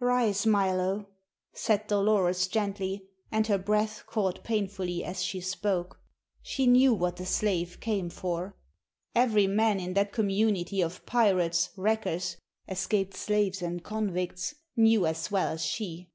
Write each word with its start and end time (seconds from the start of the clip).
"Rise, 0.00 0.46
Milo," 0.46 1.10
said 1.52 1.86
Dolores, 1.88 2.46
gently, 2.48 3.06
and 3.30 3.46
her 3.48 3.58
breath 3.58 4.06
caught 4.06 4.42
painfully 4.42 5.04
as 5.04 5.22
she 5.22 5.42
spoke. 5.42 6.00
She 6.40 6.66
knew 6.66 6.94
what 6.94 7.16
the 7.16 7.26
slave 7.26 7.80
came 7.80 8.08
for; 8.08 8.56
every 9.14 9.46
man 9.46 9.78
in 9.78 9.92
that 9.92 10.10
community 10.10 10.80
of 10.80 11.04
pirates, 11.04 11.68
wreckers, 11.76 12.38
escaped 12.66 13.12
slaves, 13.14 13.60
and 13.60 13.84
convicts 13.84 14.54
knew 14.74 15.04
as 15.04 15.30
well 15.30 15.48
as 15.48 15.62
she. 15.62 16.08